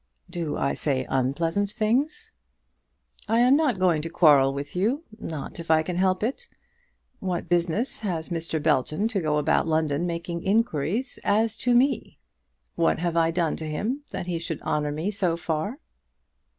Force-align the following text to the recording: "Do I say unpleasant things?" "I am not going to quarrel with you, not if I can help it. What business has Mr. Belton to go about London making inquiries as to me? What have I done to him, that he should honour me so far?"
"Do 0.31 0.57
I 0.57 0.73
say 0.73 1.05
unpleasant 1.09 1.69
things?" 1.69 2.31
"I 3.27 3.41
am 3.41 3.55
not 3.55 3.77
going 3.77 4.01
to 4.01 4.09
quarrel 4.09 4.51
with 4.51 4.75
you, 4.75 5.03
not 5.19 5.59
if 5.59 5.69
I 5.69 5.83
can 5.83 5.95
help 5.97 6.23
it. 6.23 6.49
What 7.19 7.47
business 7.47 7.99
has 7.99 8.29
Mr. 8.29 8.59
Belton 8.59 9.07
to 9.09 9.21
go 9.21 9.37
about 9.37 9.67
London 9.67 10.07
making 10.07 10.41
inquiries 10.41 11.19
as 11.23 11.55
to 11.57 11.75
me? 11.75 12.17
What 12.73 12.97
have 12.97 13.15
I 13.15 13.29
done 13.29 13.55
to 13.57 13.69
him, 13.69 14.01
that 14.09 14.25
he 14.25 14.39
should 14.39 14.59
honour 14.63 14.91
me 14.91 15.11
so 15.11 15.37
far?" 15.37 15.77